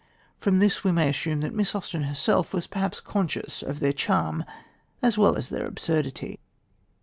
[0.39, 4.45] From this we may assume that Miss Austen herself was perhaps conscious of their charm
[5.03, 6.39] as well as their absurdity.